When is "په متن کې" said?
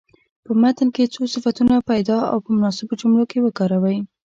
0.45-1.11